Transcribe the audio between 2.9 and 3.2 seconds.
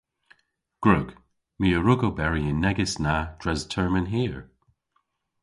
na